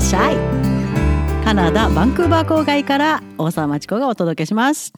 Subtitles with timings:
[0.00, 0.36] っしゃい。
[1.44, 4.94] カナダバンクーバー郊外から大沢町子がお届けします。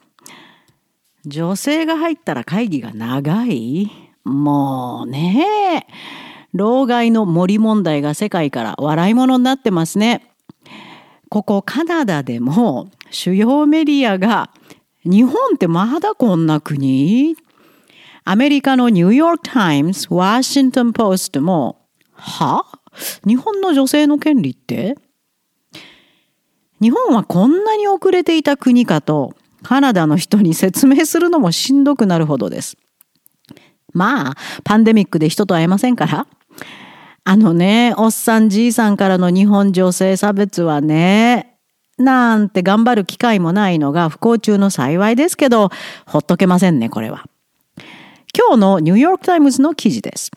[1.26, 3.90] 女性が入ったら会議が長い？
[4.24, 5.88] もうね。
[6.52, 10.32] 老害の森問題が世界から笑い物になってますね。
[11.28, 14.50] ここカナダでも主要メディアが
[15.04, 17.34] 日本ってまだこんな国？
[18.24, 22.64] アメリカのニューヨーク・タイムズ、ワシントン・ポストも、は？
[23.26, 24.96] 日本の女性の権利って？
[26.80, 32.76] 日本はこんなに遅れていた国かとカナダの人に説明するのもしんどくなるほどです。
[33.92, 36.26] まあ、パンデミックで人と会えませんから。
[37.24, 41.56] あのね、おっさんじいさんからの日本女性差別はね、
[41.98, 45.70] なんて頑張る機会もないのが不幸中の幸いですけど、
[46.06, 47.24] ほっとけませんね、これは。
[48.36, 50.32] 今日のニューヨークタイムズの記事です。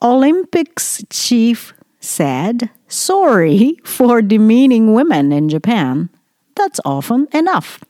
[0.00, 6.08] Olympics chief said, sorry for demeaning women in Japan.
[6.54, 7.80] That's often enough.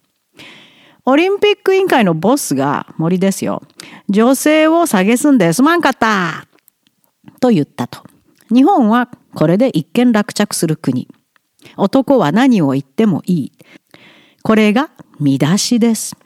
[1.05, 3.63] オリンピック委員会のボスが森ですよ。
[4.09, 6.47] 女性を下げすんですまんかった
[7.41, 8.03] と言ったと。
[8.51, 11.09] 日本はこれで一件落着する国。
[11.77, 13.53] 男は何を言ってもいい。
[14.43, 16.17] これが見出しです。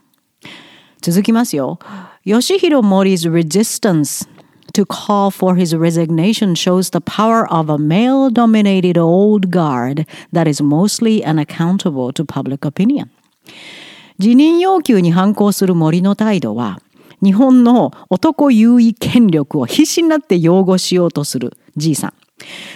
[1.01, 1.81] 続きますよ。
[2.25, 4.29] 吉弘森 's resistance
[4.73, 10.49] to call for his resignation shows the power of a male dominated old guard that
[10.49, 13.11] is mostly unaccountable to public opinion.
[14.19, 16.81] 辞任要求に反抗する森の態度は、
[17.23, 22.13] 日本の男優位権力を必死になって擁護しようとするじいさん。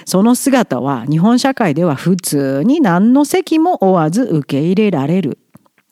[0.04, 5.38] その姿は日本社会では普通に何の責も負わず受け入れられる。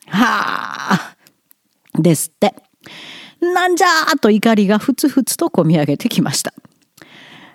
[0.06, 1.16] はあ。
[1.98, 2.54] ですって。
[3.52, 6.54] なんじゃーと怒りがふつふつとこみ上げてきました。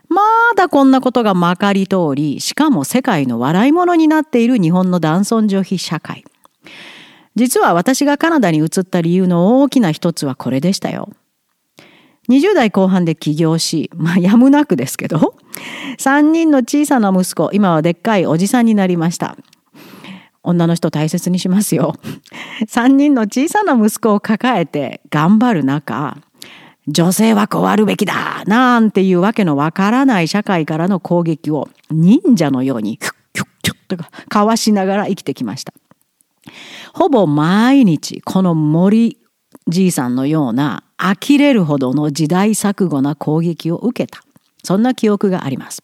[0.09, 0.21] ま
[0.55, 6.25] だこんなことがまかり通り、しかも世界の笑い物になっている日本の男尊女卑社会。
[7.35, 11.09] 実は私がカナダに移った理由の大きな一つはこれでしたよ。
[12.27, 15.35] 20代後半で起業し、まあやむなくですけど、
[15.99, 19.37] 3人の小さな息子、今はでっかいおじさんになりました。
[20.43, 21.95] 女の人大切にしますよ。
[22.67, 26.17] 3人の小さな息子を抱えて頑張る中、
[26.87, 35.73] 女性はこうあるべきだなんていうわけのわからない社会からの攻撃を忍者のようにキュッキュッキュッとかかわしながら生きてきました。
[36.93, 39.17] ほぼ毎日この森
[39.67, 44.23] じいさんのような呆れるほどの時代錯誤な攻撃を受けた。
[44.63, 45.83] そんな記憶があります。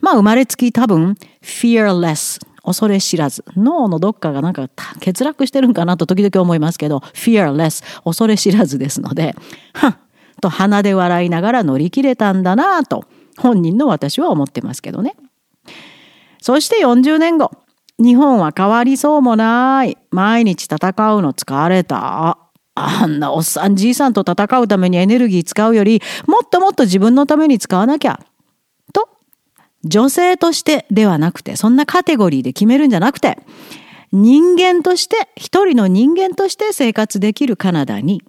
[0.00, 3.44] まあ生まれつき多分 fearless 恐れ知らず。
[3.56, 4.68] 脳のどっかがなんか
[5.00, 9.34] 欠落してるんかなと時々思いますけど fearless 恐れ知らずですので
[9.74, 9.96] はっ
[10.40, 13.04] と鼻で笑いながら乗り切れたんだなと
[13.38, 15.16] 本人の私は思ってますけどね。
[16.40, 17.50] そして40年後
[17.98, 19.96] 日本は変わりそうもない。
[20.10, 20.76] 毎日戦
[21.14, 22.38] うの疲れた。
[22.74, 28.18] あんなおっさんじいさんと戦うためにエネルギー使うよりもっともっと自分のために使わなきゃ。
[29.84, 33.38] 女性としてではなくて、そんなカテゴリーで決めるんじゃなくて、
[34.12, 38.22] 人間として、一人の人間として生活できるカナダに、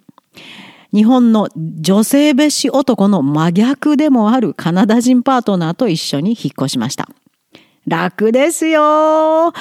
[0.93, 7.09] 日本の女性蔑視男の真逆でもあるカナダ人パートナーと一緒に引っ越しました。
[7.87, 9.51] 楽ですよ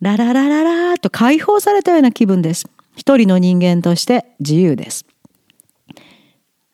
[0.00, 2.66] ラララララーと解放されたような気分です。
[2.96, 5.04] 一人の人間として自由です。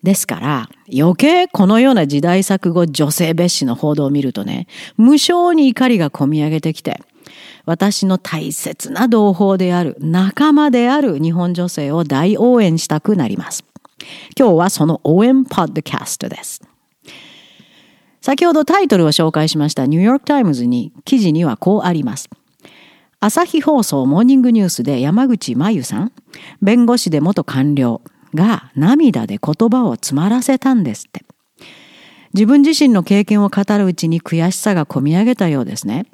[0.07, 7.01] ですから余計このような時代錯誤女性蔑視の報道を見るとね無性に怒りがこみ上げてきて
[7.65, 13.65] 私の大切な同胞である仲間である日本女性を大応援したくなります。
[14.39, 16.63] 今日はその応援ポッドキャストです。
[18.21, 22.31] 先ほどタイトルを紹介しましたニューヨークタイムズに記事にはこうあります。
[23.19, 26.13] 朝日放送モーニングニュースで山口真由さん、
[26.63, 28.01] 弁護士で元官僚、
[28.37, 31.25] が涙で言葉を詰まらせたんですって。
[32.35, 36.07] 自分自身の経験を語るうちに悔しさがこみ上げたようですね。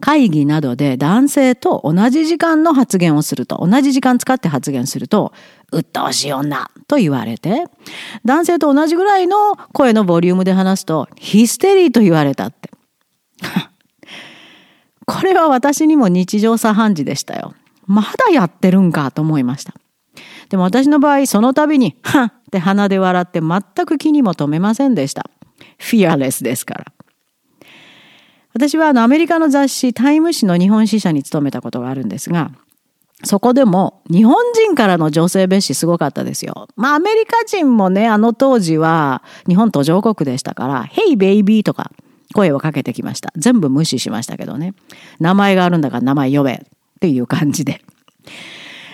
[0.00, 5.32] 会議などで男性と同じ時間の発言をすると、同じ時間使って発言すると、
[5.72, 7.64] 鬱陶しい女と言われて、
[8.24, 12.70] 男性と同じぐらいの声のボリュームで話すと、ヒステリーと言われたって。
[15.06, 17.54] これは私にも日常茶飯事でしたよ。
[17.86, 19.74] まだやってるんかと思いました。
[20.48, 25.30] でも私の場合、その度に、はっって鼻で笑って全く気にも留めませんでした。
[25.78, 26.84] フィアレスですから。
[28.54, 32.50] 私はあのアメリカの雑誌タイム誌の日本支社に勤めたことがあるんですが、
[33.24, 36.68] そこでも日本人からの女性蔑視すごかったですよ。
[36.74, 41.92] まあアメリカ人もね、あの当時は日本途上国でしたから、Hey baby とか
[42.34, 43.32] 声をかけてきました。
[43.36, 44.74] 全部無視しましたけどね。
[45.20, 46.58] 名前があるんだから名前呼べっ
[47.00, 47.82] ていう感じで。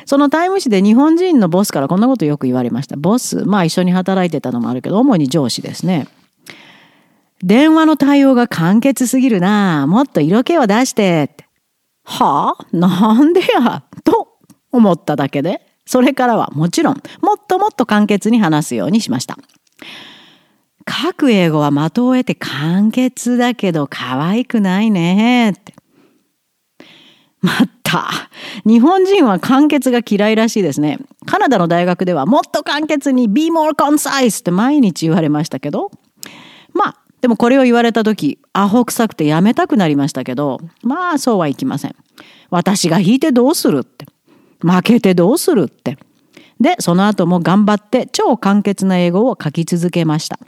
[0.06, 2.96] そのタイム誌で日本人のボスからこんなことよく言われました。
[2.96, 6.08] ボス、まあ一緒に働いてたのもあるけど、主に上司ですね。
[7.42, 9.86] 電話の対応が簡潔すぎるな。
[9.86, 11.44] もっと色気を出してって。
[12.04, 12.56] は？
[12.58, 13.82] あなんでや？
[14.02, 14.38] と
[14.72, 19.38] 思っただけで、それからはもちろん、もっともっと簡潔に話すようにしました。
[20.86, 25.74] 書く英語は的を得て簡潔だけど可愛くないねって。
[27.94, 28.30] また、
[28.66, 30.98] 日本人は簡潔が嫌いらしいですね。
[31.26, 35.90] カナダの大学ではもっと簡潔に be more concise って毎日言われましたけど、
[36.72, 41.94] まあ、でもこれを言われた時、アホ臭くてやめたくなりましたけど、まあそうはいきません。
[42.50, 44.06] 私が引いてどうするって。
[44.60, 45.98] 負けてどうするって。
[46.60, 50.38] で、その後も頑張って超簡潔な英語を書き続けました。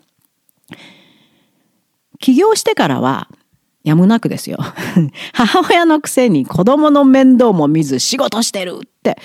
[2.18, 3.28] 起業してからは、
[3.86, 4.58] やむなくですよ。
[5.32, 9.16] 母親のくせに子供の面倒も見ず仕事してるって、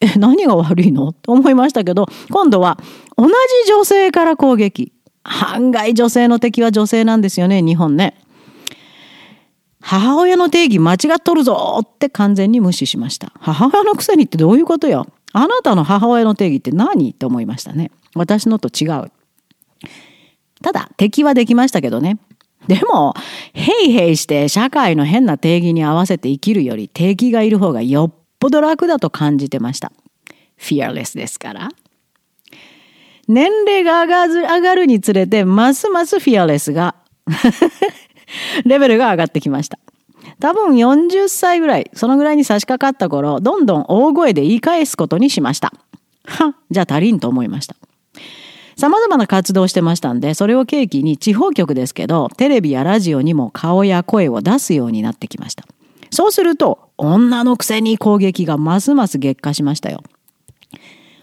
[0.00, 1.12] え、何が悪いの？
[1.12, 2.78] と思いましたけど、今度は
[3.16, 3.32] 同じ
[3.68, 4.92] 女性から攻撃。
[5.24, 8.14] 案外女性の敵は女性なんですよね、日本ね。
[9.80, 13.32] 母親の定義間違っとるぞって完全に無視しました。
[13.40, 15.08] 母親のくせにってどういうことよ？
[15.32, 17.10] あなたの母親の定義って何？
[17.10, 17.90] って思いましたね。
[18.14, 19.10] 私のと違う。
[20.62, 22.18] ただ、敵はできましたけどね。
[22.66, 23.14] でも、
[23.52, 29.92] へいへいして社会の変な定義に合わせて生きるより敵がいる方がよっぽど楽だと感じてました。
[30.56, 31.68] フィアレスですから。
[33.26, 36.94] 年齢が上がるにつれて、ますますフィアレスが
[38.64, 39.78] レベルが上がってきました。
[40.40, 45.72] 多分40歳ぐらい、そのぐらいに差し掛かった頃、どんどん大声で言い返すことにしました。
[46.26, 47.76] は、じゃあ足りんと思いました。
[48.76, 55.64] 様々な活動をしてましたんで、それを契機に地方局ですけど、テレビやラジオにも顔や声を出すようになってきました。
[56.10, 60.02] そうすると、女のくせに攻撃がますます激化しましたよ。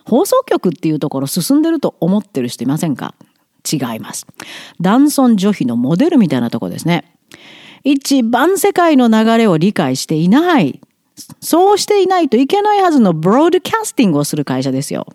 [0.06, 3.13] 放送局っていうところ進んでると思ってる人いませんか？
[3.71, 4.25] 違います。
[4.81, 7.15] 男尊女卑のモデルみたいなとこですね。
[7.83, 10.81] 一番世界の流れを理解していない。
[11.39, 15.06] そうしていないといけないはずのブロードキャスティングをする会社ですよ。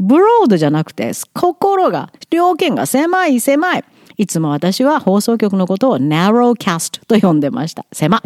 [0.00, 3.84] ブロードじゃなくて、心が、両肩が狭い狭い。
[4.16, 7.86] いつも私は放送局のことを narrow cast と呼んでました。
[7.92, 8.22] 狭。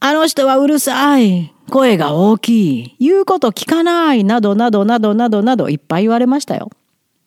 [0.00, 1.52] あの人はうるさい。
[1.70, 2.96] 声が大きい。
[2.98, 4.24] 言うこと聞かない。
[4.24, 6.70] などなどなどなどなどいっぱい言われましたよ。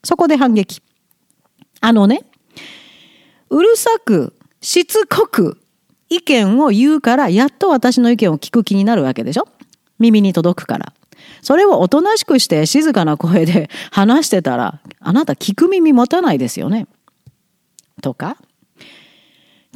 [0.03, 0.81] そこで反撃。
[1.81, 2.23] あのね、
[3.49, 5.57] うるさく、しつこく
[6.09, 9.47] 意見を言うからやっと私の意見を聞く気になるわけでしょ？
[9.97, 10.93] 耳に届くから。
[11.45, 16.87] それをおとなしくして静かな声で話してたら、あなた聞く耳持たないですよね。
[18.01, 18.35] とか、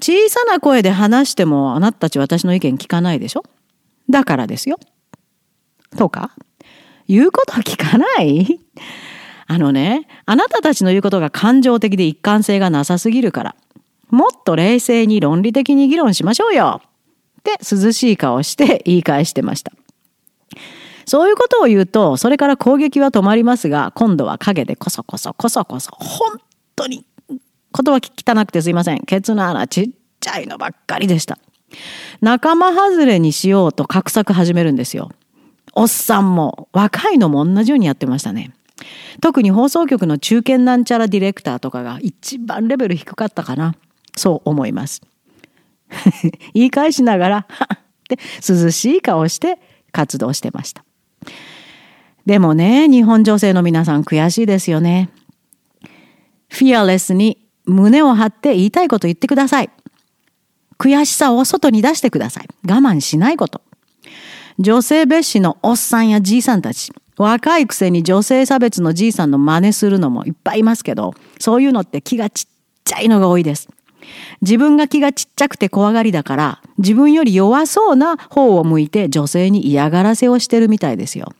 [0.02, 3.44] 小さな声で話してもあなたたち私の意見聞かないでしょ？
[4.10, 4.80] だからですよ。
[5.96, 6.32] とか、
[7.08, 8.60] 言うこと聞かない？
[9.46, 13.56] あのね、あなたたちの言うことが感情的で一貫性がなさすぎるから、
[14.10, 19.72] もっと冷静に論理的に議論しましょうよって涼しい顔して言い返してました。
[21.10, 26.40] そういうことを言うと、それから攻撃は止まりますが、今度は陰でこそこそこそこそ、本
[26.76, 27.40] 当に、言
[27.74, 29.00] 葉汚くてすいません。
[29.00, 29.90] ケツの穴ちっ
[30.20, 31.40] ちゃいのばっかりでした。
[32.22, 35.10] 仲間外れにしようと画策始めるんですよ。
[35.74, 38.54] おっさんも若いのも同じようにやってましたね。
[39.20, 43.74] 特に放送局の中堅なんちゃらディレクターとかが一番レベル低かったかな。
[44.16, 45.02] そう思います。
[46.54, 47.46] 言い返しながら、っ
[48.08, 49.60] て涼しい顔して
[49.92, 50.84] 活動してました。
[52.30, 55.10] でもね、日本女性の皆さん悔しいですよね。
[56.48, 59.72] フィアレスに胸を張って言いたいこと言ってください。
[60.78, 62.48] 悔しさを外に出してください。
[62.70, 63.64] 我慢しないこと。
[64.60, 66.92] 女性蔑視のおっさんやじいさんたち。
[67.18, 72.46] 若いくせに女性差別のじいさんの真似するのもいっぱいいますけど、そういうのって気がちっ
[72.84, 73.70] ちゃいのが多いです。
[74.42, 81.34] 自分が気がちっちゃくて怖がりだから、自分より弱そうな方を向いて女性に嫌がらせをしてるみたいですよ。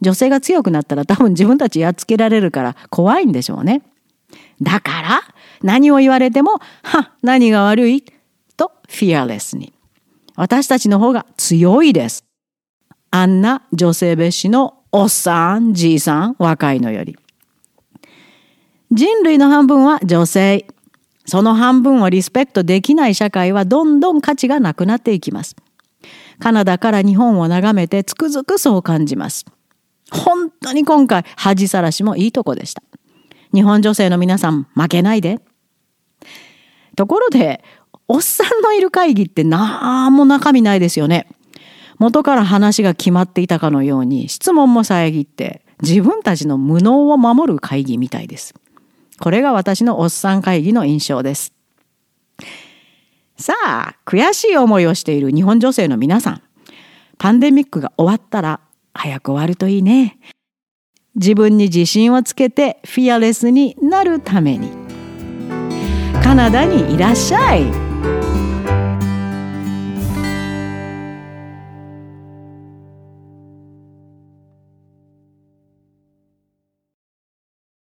[0.00, 3.82] 女性が強くなったら多分自分たちやっつけられるから怖いんでしょうね。
[4.62, 5.20] だから
[5.62, 8.04] 何を言われても、は、何が悪い？
[8.56, 9.72] とフィアレスに。
[10.36, 12.24] 私たちの方が強いです。
[13.10, 17.16] あんな女性蔑視のおっさん、じいさん、若いのより。
[18.90, 20.66] 人類の半分は女性。
[21.26, 25.54] その半分をリスペクトできない社会はどんどん価値がなくなっていきます。
[26.38, 29.44] カナダから日本を眺めてつくづくそう感じます。
[30.10, 32.82] 本当に今回恥さらしもいいとこでした。
[33.52, 35.40] 日本女性の皆さん負けないで。
[36.96, 37.64] ところで
[38.08, 41.28] おっさんのいる会議ってなんも中身ないですよね。
[41.98, 48.54] 元から話が決まっていたかのように質問も遮って自分たちの無能を守る会議みたいです。
[49.20, 51.52] これが私のおっさん会議の印象です。
[53.36, 56.42] さあ、悔しい思いをしている日本女性の皆さん。
[57.18, 58.60] パンデミックが終わったら
[58.94, 60.18] 早く終わるといいね。
[61.16, 64.70] 自分に自信をつけてフィアレスになるために。
[66.22, 67.89] カナダにいらっしゃい。